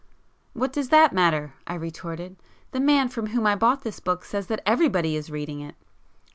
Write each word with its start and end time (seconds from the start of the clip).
"What 0.53 0.73
does 0.73 0.89
that 0.89 1.13
matter!" 1.13 1.53
I 1.67 1.75
retorted—"The 1.75 2.79
man 2.79 3.07
from 3.07 3.27
whom 3.27 3.45
I 3.45 3.55
bought 3.55 3.83
this 3.83 3.99
book 3.99 4.25
says 4.25 4.47
that 4.47 4.63
everybody 4.65 5.15
is 5.15 5.29
reading 5.29 5.59
it." 5.59 5.75